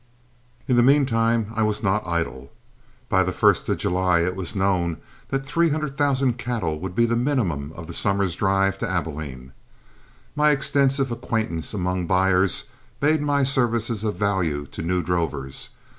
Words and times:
In 0.67 0.77
the 0.77 0.81
mean 0.81 1.05
time 1.05 1.53
I 1.55 1.61
was 1.61 1.83
not 1.83 2.07
idle. 2.07 2.51
By 3.07 3.21
the 3.21 3.31
first 3.31 3.69
of 3.69 3.77
July 3.77 4.21
it 4.21 4.35
was 4.35 4.55
known 4.55 4.97
that 5.27 5.45
three 5.45 5.69
hundred 5.69 5.95
thousand 5.95 6.39
cattle 6.39 6.79
would 6.79 6.95
be 6.95 7.05
the 7.05 7.15
minimum 7.15 7.71
of 7.75 7.85
the 7.85 7.93
summer's 7.93 8.33
drive 8.33 8.79
to 8.79 8.89
Abilene. 8.89 9.51
My 10.35 10.49
extensive 10.49 11.11
acquaintance 11.11 11.71
among 11.71 12.07
buyers 12.07 12.63
made 12.99 13.21
my 13.21 13.43
services 13.43 14.03
of 14.03 14.15
value 14.15 14.65
to 14.71 14.81
new 14.81 15.03
drovers. 15.03 15.69